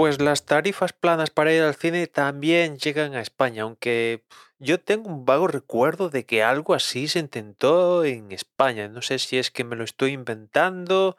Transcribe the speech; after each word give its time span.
Pues 0.00 0.18
las 0.18 0.46
tarifas 0.46 0.94
planas 0.94 1.28
para 1.28 1.52
ir 1.52 1.60
al 1.60 1.74
cine 1.74 2.06
también 2.06 2.78
llegan 2.78 3.14
a 3.14 3.20
España, 3.20 3.64
aunque 3.64 4.24
yo 4.58 4.80
tengo 4.80 5.10
un 5.10 5.26
vago 5.26 5.46
recuerdo 5.46 6.08
de 6.08 6.24
que 6.24 6.42
algo 6.42 6.72
así 6.72 7.06
se 7.06 7.18
intentó 7.18 8.02
en 8.06 8.32
España. 8.32 8.88
No 8.88 9.02
sé 9.02 9.18
si 9.18 9.36
es 9.36 9.50
que 9.50 9.62
me 9.62 9.76
lo 9.76 9.84
estoy 9.84 10.12
inventando, 10.12 11.18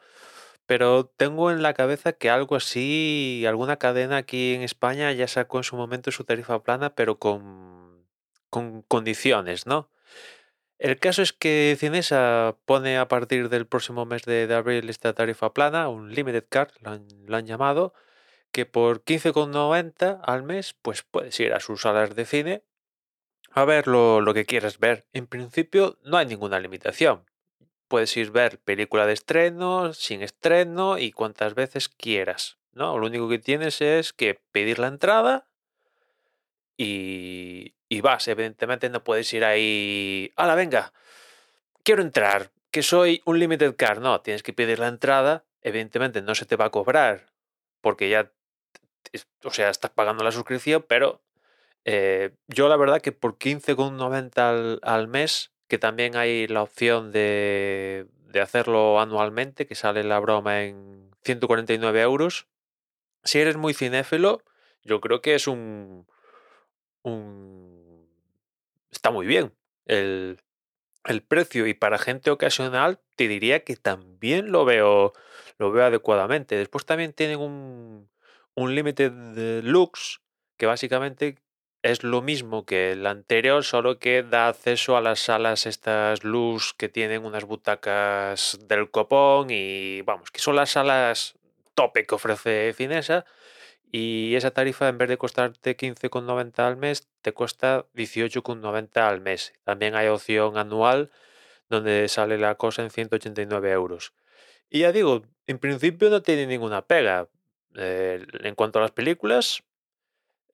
pero 0.66 1.06
tengo 1.06 1.52
en 1.52 1.62
la 1.62 1.74
cabeza 1.74 2.12
que 2.12 2.28
algo 2.28 2.56
así, 2.56 3.44
alguna 3.46 3.76
cadena 3.76 4.16
aquí 4.16 4.54
en 4.54 4.62
España 4.62 5.12
ya 5.12 5.28
sacó 5.28 5.58
en 5.58 5.64
su 5.64 5.76
momento 5.76 6.10
su 6.10 6.24
tarifa 6.24 6.60
plana, 6.64 6.92
pero 6.96 7.20
con, 7.20 8.04
con 8.50 8.82
condiciones, 8.82 9.64
¿no? 9.64 9.90
El 10.78 10.98
caso 10.98 11.22
es 11.22 11.32
que 11.32 11.76
Cinesa 11.78 12.56
pone 12.64 12.98
a 12.98 13.06
partir 13.06 13.48
del 13.48 13.68
próximo 13.68 14.06
mes 14.06 14.24
de, 14.24 14.52
abril 14.52 14.90
esta 14.90 15.12
tarifa 15.12 15.52
plana, 15.54 15.88
un 15.88 16.12
limited 16.12 16.46
card, 16.48 16.72
lo 16.80 17.36
han, 17.36 17.46
llamado, 17.46 17.94
que 18.52 18.66
por 18.66 19.02
15,90 19.02 20.20
al 20.22 20.42
mes, 20.42 20.74
pues 20.82 21.02
puedes 21.02 21.38
ir 21.40 21.54
a 21.54 21.60
sus 21.60 21.82
salas 21.82 22.14
de 22.14 22.26
cine 22.26 22.62
a 23.50 23.64
ver 23.64 23.86
lo, 23.86 24.20
lo, 24.20 24.32
que 24.34 24.46
quieras 24.46 24.78
ver. 24.78 25.06
En 25.12 25.26
principio 25.26 25.98
no 26.04 26.16
hay 26.16 26.26
ninguna 26.26 26.60
limitación. 26.60 27.24
Puedes 27.88 28.16
ir 28.16 28.28
a 28.28 28.32
ver 28.32 28.58
película 28.58 29.06
de 29.06 29.12
estreno, 29.12 29.92
sin 29.92 30.22
estreno 30.22 30.98
y 30.98 31.12
cuantas 31.12 31.54
veces 31.54 31.88
quieras. 31.88 32.58
¿no? 32.72 32.98
Lo 32.98 33.06
único 33.06 33.28
que 33.28 33.38
tienes 33.38 33.80
es 33.80 34.12
que 34.12 34.40
pedir 34.52 34.78
la 34.78 34.88
entrada 34.88 35.48
y, 36.76 37.74
y 37.88 38.00
vas. 38.00 38.28
Evidentemente 38.28 38.88
no 38.88 39.04
puedes 39.04 39.32
ir 39.34 39.44
ahí, 39.44 40.32
¡Hala, 40.36 40.54
venga! 40.54 40.92
Quiero 41.82 42.00
entrar, 42.00 42.52
que 42.70 42.82
soy 42.82 43.22
un 43.24 43.38
limited 43.38 43.76
car. 43.76 44.00
No, 44.00 44.20
tienes 44.20 44.42
que 44.42 44.52
pedir 44.52 44.78
la 44.78 44.88
entrada. 44.88 45.44
Evidentemente 45.62 46.22
no 46.22 46.34
se 46.34 46.46
te 46.46 46.56
va 46.56 46.66
a 46.66 46.70
cobrar 46.70 47.32
porque 47.82 48.08
ya, 48.08 48.32
o 49.44 49.50
sea, 49.50 49.70
estás 49.70 49.90
pagando 49.90 50.24
la 50.24 50.32
suscripción, 50.32 50.84
pero 50.88 51.22
eh, 51.84 52.34
yo 52.48 52.68
la 52.68 52.76
verdad 52.76 53.00
que 53.00 53.12
por 53.12 53.38
15,90 53.38 54.38
al, 54.38 54.80
al 54.82 55.08
mes, 55.08 55.52
que 55.68 55.78
también 55.78 56.16
hay 56.16 56.46
la 56.46 56.62
opción 56.62 57.12
de, 57.12 58.06
de 58.26 58.40
hacerlo 58.40 59.00
anualmente, 59.00 59.66
que 59.66 59.74
sale 59.74 60.04
la 60.04 60.20
broma 60.20 60.62
en 60.62 61.10
149 61.24 62.00
euros. 62.02 62.46
Si 63.24 63.38
eres 63.38 63.56
muy 63.56 63.74
cinéfilo, 63.74 64.42
yo 64.84 65.00
creo 65.00 65.22
que 65.22 65.34
es 65.34 65.46
un, 65.46 66.06
un... 67.02 68.08
Está 68.90 69.10
muy 69.10 69.26
bien 69.26 69.52
el, 69.86 70.38
el 71.04 71.22
precio 71.22 71.66
y 71.66 71.74
para 71.74 71.98
gente 71.98 72.30
ocasional 72.30 73.00
te 73.16 73.28
diría 73.28 73.64
que 73.64 73.76
también 73.76 74.52
lo 74.52 74.64
veo, 74.64 75.12
lo 75.58 75.72
veo 75.72 75.84
adecuadamente. 75.84 76.56
Después 76.56 76.86
también 76.86 77.12
tienen 77.12 77.40
un, 77.40 78.08
un 78.54 78.74
Limited 78.74 79.62
Lux 79.62 80.20
que 80.56 80.66
básicamente 80.66 81.38
es 81.82 82.04
lo 82.04 82.22
mismo 82.22 82.64
que 82.64 82.92
el 82.92 83.06
anterior, 83.06 83.64
solo 83.64 83.98
que 83.98 84.22
da 84.22 84.48
acceso 84.48 84.96
a 84.96 85.00
las 85.00 85.20
salas 85.20 85.66
estas 85.66 86.22
luz 86.22 86.74
que 86.74 86.88
tienen 86.88 87.24
unas 87.24 87.44
butacas 87.44 88.58
del 88.68 88.90
copón 88.90 89.48
y 89.50 90.02
vamos, 90.02 90.30
que 90.30 90.40
son 90.40 90.56
las 90.56 90.70
salas 90.70 91.34
tope 91.74 92.06
que 92.06 92.14
ofrece 92.14 92.72
Cinesa 92.74 93.24
y 93.90 94.34
esa 94.36 94.52
tarifa 94.52 94.88
en 94.88 94.96
vez 94.96 95.08
de 95.08 95.18
costarte 95.18 95.76
15,90 95.76 96.58
al 96.60 96.76
mes, 96.76 97.08
te 97.20 97.32
cuesta 97.32 97.84
18,90 97.94 98.96
al 98.96 99.20
mes. 99.20 99.52
También 99.64 99.94
hay 99.94 100.08
opción 100.08 100.56
anual 100.56 101.10
donde 101.68 102.08
sale 102.08 102.38
la 102.38 102.54
cosa 102.54 102.82
en 102.82 102.90
189 102.90 103.70
euros. 103.70 104.14
Y 104.70 104.80
ya 104.80 104.92
digo, 104.92 105.22
en 105.46 105.58
principio 105.58 106.08
no 106.08 106.22
tiene 106.22 106.46
ninguna 106.46 106.86
pega. 106.86 107.28
Eh, 107.76 108.24
en 108.42 108.54
cuanto 108.54 108.78
a 108.78 108.82
las 108.82 108.92
películas, 108.92 109.62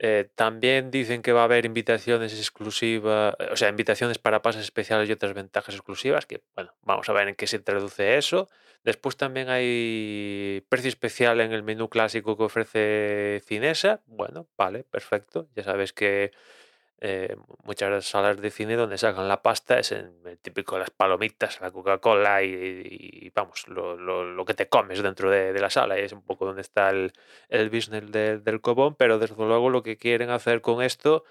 eh, 0.00 0.28
también 0.36 0.90
dicen 0.92 1.22
que 1.22 1.32
va 1.32 1.40
a 1.40 1.44
haber 1.44 1.64
invitaciones 1.64 2.32
exclusivas, 2.38 3.34
o 3.50 3.56
sea, 3.56 3.68
invitaciones 3.68 4.18
para 4.18 4.42
pases 4.42 4.62
especiales 4.62 5.08
y 5.08 5.12
otras 5.12 5.34
ventajas 5.34 5.74
exclusivas, 5.74 6.24
que 6.26 6.42
bueno, 6.54 6.72
vamos 6.82 7.08
a 7.08 7.12
ver 7.12 7.28
en 7.28 7.34
qué 7.34 7.48
se 7.48 7.58
traduce 7.58 8.16
eso. 8.16 8.48
Después 8.84 9.16
también 9.16 9.48
hay 9.48 10.64
precio 10.68 10.88
especial 10.88 11.40
en 11.40 11.52
el 11.52 11.64
menú 11.64 11.88
clásico 11.88 12.36
que 12.36 12.44
ofrece 12.44 13.42
Cinesa. 13.44 14.02
Bueno, 14.06 14.46
vale, 14.56 14.84
perfecto. 14.84 15.48
Ya 15.56 15.64
sabes 15.64 15.92
que 15.92 16.30
eh, 17.00 17.36
muchas 17.62 18.06
salas 18.06 18.40
de 18.40 18.50
cine 18.50 18.74
donde 18.74 18.98
sacan 18.98 19.28
la 19.28 19.40
pasta 19.40 19.78
es 19.78 19.92
el 19.92 20.12
típico 20.42 20.78
las 20.78 20.90
palomitas, 20.90 21.60
la 21.60 21.70
Coca-Cola 21.70 22.42
y, 22.42 23.30
vamos, 23.34 23.68
lo, 23.68 23.96
lo, 23.96 24.44
que 24.44 24.54
te 24.54 24.68
comes 24.68 25.00
dentro 25.02 25.30
de, 25.30 25.52
la 25.60 25.70
sala. 25.70 25.96
Es 25.96 26.12
un 26.12 26.22
poco 26.22 26.46
donde 26.46 26.62
está 26.62 26.90
el, 26.90 27.12
el 27.48 27.70
business 27.70 28.10
del 28.10 28.60
cobón, 28.60 28.96
pero 28.96 29.18
desde 29.18 29.36
luego 29.36 29.70
lo 29.70 29.82
que 29.82 29.96
quieren 29.96 30.30
hacer 30.30 30.60
con 30.60 30.82
esto, 30.82 31.24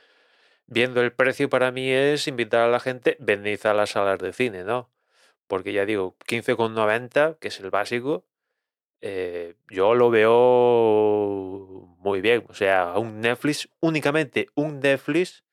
viendo 0.67 1.01
el 1.01 1.13
precio 1.13 1.49
para 1.49 1.71
mí 1.71 1.91
es 1.91 2.27
invitar 2.27 2.61
a 2.61 2.69
la 2.69 2.79
gente, 2.79 3.17
venid 3.19 3.65
a 3.65 3.73
las 3.73 3.91
salas 3.91 4.19
de 4.19 4.33
cine, 4.33 4.63
¿no? 4.63 4.89
Porque 5.47 5.73
ya 5.73 5.85
digo, 5.85 6.17
15,90, 6.27 7.39
que 7.39 7.49
es 7.49 7.59
el 7.59 7.71
básico, 7.71 8.25
eh, 9.01 9.55
yo 9.69 9.95
lo 9.95 10.09
veo 10.09 11.95
muy 11.99 12.21
bien. 12.21 12.45
O 12.49 12.53
sea, 12.53 12.93
un 12.97 13.21
Netflix, 13.21 13.69
únicamente 13.79 14.47
un 14.55 14.79
Netflix 14.79 15.43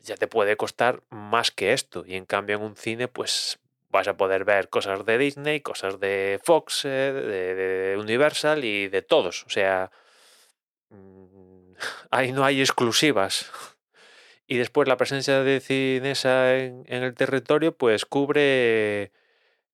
ya 0.00 0.16
te 0.16 0.26
puede 0.26 0.56
costar 0.56 1.02
más 1.10 1.50
que 1.50 1.72
esto. 1.72 2.04
Y 2.06 2.14
en 2.14 2.26
cambio 2.26 2.56
en 2.56 2.62
un 2.62 2.76
cine, 2.76 3.08
pues 3.08 3.58
vas 3.88 4.08
a 4.08 4.16
poder 4.16 4.44
ver 4.44 4.68
cosas 4.68 5.04
de 5.04 5.18
Disney, 5.18 5.60
cosas 5.60 6.00
de 6.00 6.40
Fox, 6.42 6.84
eh, 6.84 6.88
de, 6.88 7.96
Universal 7.98 8.64
y 8.64 8.88
de 8.88 9.02
todos. 9.02 9.44
O 9.44 9.50
sea, 9.50 9.90
mm, 10.90 11.74
ahí 12.10 12.32
no 12.32 12.44
hay 12.44 12.60
exclusivas. 12.60 13.50
Y 14.46 14.58
después 14.58 14.88
la 14.88 14.96
presencia 14.96 15.42
de 15.42 15.60
Cinesa 15.60 16.56
en, 16.56 16.84
en 16.86 17.02
el 17.02 17.14
territorio, 17.14 17.76
pues 17.76 18.04
cubre 18.06 19.12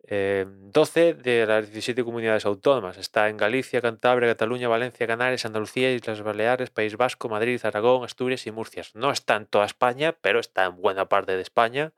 12 0.08 1.08
eh, 1.08 1.14
de 1.14 1.46
las 1.46 1.66
17 1.66 2.02
comunidades 2.04 2.44
autónomas. 2.44 2.98
Está 2.98 3.28
en 3.28 3.36
Galicia, 3.36 3.80
Cantabria, 3.80 4.30
Cataluña, 4.30 4.68
Valencia, 4.68 5.06
Canarias, 5.06 5.44
Andalucía, 5.44 5.92
Islas 5.92 6.22
Baleares, 6.22 6.70
País 6.70 6.96
Vasco, 6.96 7.28
Madrid, 7.28 7.60
Aragón, 7.64 8.04
Asturias 8.04 8.46
y 8.46 8.50
Murcia. 8.50 8.82
No 8.94 9.10
está 9.10 9.36
en 9.36 9.46
toda 9.46 9.64
España, 9.64 10.16
pero 10.20 10.40
está 10.40 10.64
en 10.64 10.76
buena 10.76 11.08
parte 11.08 11.36
de 11.36 11.42
España 11.42 11.92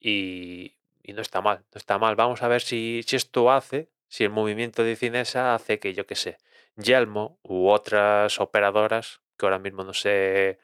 y, 0.00 0.76
no 1.14 1.22
está 1.22 1.40
mal, 1.40 1.64
no 1.72 1.78
está 1.78 1.98
mal. 1.98 2.16
Vamos 2.16 2.42
a 2.42 2.48
ver 2.48 2.62
si, 2.62 3.02
si 3.06 3.16
esto 3.16 3.50
hace, 3.50 3.90
si 4.08 4.24
el 4.24 4.30
movimiento 4.30 4.84
de 4.84 4.96
Cinesa 4.96 5.54
hace 5.54 5.78
que, 5.78 5.94
yo 5.94 6.06
qué 6.06 6.14
sé, 6.16 6.38
Yelmo 6.76 7.38
u 7.42 7.68
otras 7.68 8.40
operadoras, 8.40 9.20
que 9.36 9.46
ahora 9.46 9.58
mismo 9.58 9.84
no 9.84 9.94
sé 9.94 10.58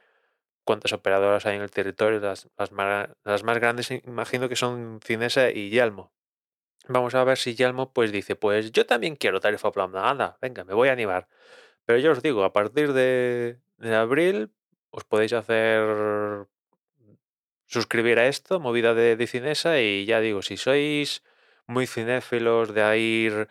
cuántas 0.64 0.92
operadoras 0.92 1.46
hay 1.46 1.56
en 1.56 1.62
el 1.62 1.70
territorio, 1.70 2.20
las, 2.20 2.48
las, 2.56 2.72
más, 2.72 3.08
las 3.24 3.42
más 3.44 3.58
grandes 3.58 3.90
imagino 3.90 4.48
que 4.48 4.56
son 4.56 5.00
Cinesa 5.02 5.50
y 5.50 5.70
Yelmo 5.70 6.12
Vamos 6.88 7.14
a 7.14 7.24
ver 7.24 7.36
si 7.38 7.54
Yelmo 7.54 7.92
pues 7.92 8.12
dice, 8.12 8.36
pues 8.36 8.70
yo 8.72 8.86
también 8.86 9.16
quiero 9.16 9.40
tarifa 9.40 9.72
plana, 9.72 10.08
anda, 10.10 10.38
venga, 10.40 10.64
me 10.64 10.74
voy 10.74 10.88
a 10.88 10.92
animar. 10.92 11.28
Pero 11.84 11.98
yo 11.98 12.12
os 12.12 12.22
digo, 12.22 12.44
a 12.44 12.52
partir 12.52 12.92
de, 12.92 13.58
abril 13.94 14.50
os 14.90 15.04
podéis 15.04 15.32
hacer 15.32 16.46
suscribir 17.66 18.18
a 18.18 18.26
esto, 18.28 18.60
movida 18.60 18.94
de, 18.94 19.16
de, 19.16 19.26
Cinesa, 19.26 19.80
y 19.80 20.06
ya 20.06 20.20
digo, 20.20 20.42
si 20.42 20.56
sois 20.56 21.22
muy 21.66 21.86
cinéfilos 21.86 22.72
de 22.74 22.98
ir 22.98 23.48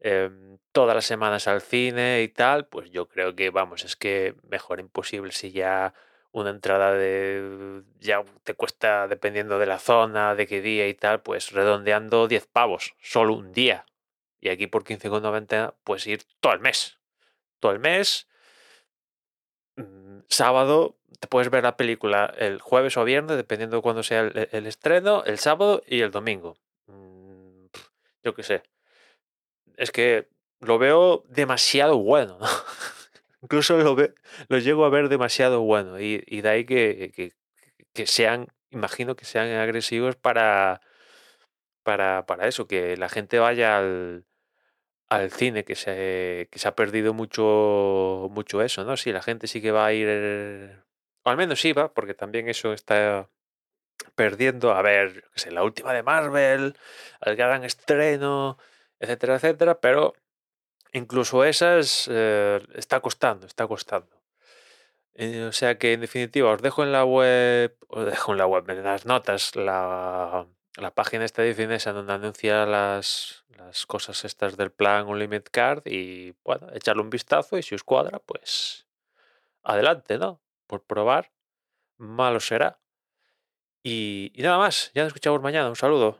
em, 0.00 0.58
todas 0.72 0.94
las 0.94 1.06
semanas 1.06 1.46
al 1.48 1.62
cine 1.62 2.22
y 2.22 2.28
tal, 2.28 2.66
pues 2.66 2.90
yo 2.90 3.08
creo 3.08 3.34
que, 3.36 3.50
vamos, 3.50 3.84
es 3.84 3.96
que 3.96 4.34
mejor 4.48 4.80
imposible 4.80 5.32
si 5.32 5.52
ya 5.52 5.94
una 6.34 6.50
entrada 6.50 6.92
de 6.92 7.82
ya 8.00 8.24
te 8.42 8.54
cuesta 8.54 9.06
dependiendo 9.06 9.60
de 9.60 9.66
la 9.66 9.78
zona, 9.78 10.34
de 10.34 10.48
qué 10.48 10.60
día 10.60 10.88
y 10.88 10.94
tal, 10.94 11.22
pues 11.22 11.52
redondeando 11.52 12.26
10 12.26 12.46
pavos, 12.46 12.94
solo 13.00 13.34
un 13.34 13.52
día. 13.52 13.86
Y 14.40 14.48
aquí 14.48 14.66
por 14.66 14.82
15,90 14.82 15.74
puedes 15.84 16.04
ir 16.08 16.24
todo 16.40 16.52
el 16.52 16.58
mes. 16.58 16.98
Todo 17.60 17.70
el 17.70 17.78
mes. 17.78 18.26
Mm, 19.76 20.22
sábado 20.28 20.96
te 21.20 21.28
puedes 21.28 21.50
ver 21.50 21.62
la 21.62 21.76
película 21.76 22.34
el 22.36 22.60
jueves 22.60 22.96
o 22.96 23.04
viernes, 23.04 23.36
dependiendo 23.36 23.76
de 23.76 23.82
cuándo 23.82 24.02
sea 24.02 24.22
el, 24.22 24.66
estreno, 24.66 25.22
el 25.24 25.38
sábado 25.38 25.84
y 25.86 26.00
el 26.00 26.10
domingo. 26.10 26.56
Mm, 26.88 27.66
yo 28.24 28.34
qué 28.34 28.42
sé. 28.42 28.64
Es 29.76 29.92
que 29.92 30.28
lo 30.58 30.78
veo 30.78 31.22
demasiado 31.28 31.96
bueno. 31.98 32.38
incluso 33.44 33.76
lo, 33.76 33.96
lo 34.48 34.58
llego 34.58 34.84
a 34.84 34.90
ver 34.90 35.08
demasiado 35.08 35.60
bueno 35.60 36.00
y, 36.00 36.18
de 36.18 36.48
ahí 36.48 36.64
que, 36.64 37.32
que, 37.92 38.06
sean, 38.06 38.48
imagino 38.70 39.16
que 39.16 39.26
sean 39.26 39.50
agresivos 39.50 40.16
para, 40.16 40.80
para, 41.82 42.26
para 42.26 42.48
eso, 42.48 42.66
que 42.66 42.96
la 42.96 43.08
gente 43.10 43.38
vaya 43.38 43.78
al, 43.78 44.24
al 45.08 45.30
cine, 45.30 45.64
que 45.64 45.76
se, 45.76 46.48
que 46.50 46.58
se 46.58 46.68
ha 46.68 46.74
perdido 46.74 47.12
mucho, 47.14 48.28
mucho 48.30 48.62
eso, 48.62 48.84
¿no? 48.84 48.96
Si 48.96 49.12
la 49.12 49.22
gente 49.22 49.46
sí 49.46 49.60
que 49.60 49.72
va 49.72 49.86
a 49.86 49.92
ir, 49.92 50.08
o 51.22 51.30
al 51.30 51.36
menos 51.36 51.64
iba, 51.64 51.92
porque 51.92 52.14
también 52.14 52.48
eso 52.48 52.72
está 52.72 53.28
perdiendo, 54.14 54.72
a 54.72 54.82
ver, 54.82 55.24
que 55.34 55.40
sé, 55.40 55.50
la 55.50 55.64
última 55.64 55.92
de 55.92 56.02
Marvel, 56.02 56.76
el 57.20 57.36
gran 57.36 57.64
estreno, 57.64 58.58
etcétera, 59.00 59.36
etcétera, 59.36 59.80
pero 59.80 60.14
incluso 60.94 61.44
esas 61.44 62.08
eh, 62.10 62.60
está 62.74 63.00
costando, 63.00 63.46
está 63.46 63.66
costando. 63.66 64.22
Eh, 65.14 65.44
o 65.44 65.52
sea 65.52 65.78
que 65.78 65.92
en 65.92 66.00
definitiva 66.00 66.50
os 66.52 66.62
dejo 66.62 66.82
en 66.82 66.92
la 66.92 67.04
web, 67.04 67.76
os 67.88 68.06
dejo 68.06 68.32
en 68.32 68.38
la 68.38 68.46
web, 68.46 68.68
en 68.70 68.82
las 68.82 69.06
notas, 69.06 69.54
la, 69.56 70.46
la 70.76 70.94
página 70.94 71.24
esta 71.24 71.42
de 71.42 71.54
Finesa 71.54 71.92
donde 71.92 72.12
anuncia 72.14 72.66
las, 72.66 73.44
las 73.50 73.86
cosas 73.86 74.24
estas 74.24 74.56
del 74.56 74.72
plan 74.72 75.06
Unlimited 75.08 75.50
Card 75.52 75.82
y 75.86 76.34
bueno, 76.44 76.68
echarle 76.72 77.02
un 77.02 77.10
vistazo 77.10 77.58
y 77.58 77.62
si 77.62 77.74
os 77.74 77.84
cuadra, 77.84 78.18
pues 78.20 78.86
adelante, 79.62 80.18
¿no? 80.18 80.40
Por 80.66 80.84
probar, 80.84 81.32
malo 81.98 82.40
será. 82.40 82.80
Y, 83.82 84.32
y 84.34 84.42
nada 84.42 84.58
más, 84.58 84.90
ya 84.94 85.02
nos 85.02 85.08
escuchamos 85.08 85.42
mañana, 85.42 85.68
un 85.68 85.76
saludo. 85.76 86.18